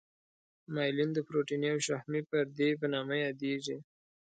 مایلین 0.73 1.09
د 1.13 1.19
پروتیني 1.27 1.67
او 1.73 1.79
شحمي 1.87 2.21
پردې 2.29 2.69
په 2.79 2.85
نامه 2.93 3.15
یادیږي. 3.25 3.77